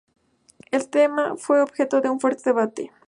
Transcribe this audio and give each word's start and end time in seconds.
El 0.71 0.89
tema 0.89 1.35
fue 1.37 1.61
objeto 1.61 2.01
de 2.01 2.09
un 2.09 2.19
fuerte 2.19 2.41
debate. 2.45 2.91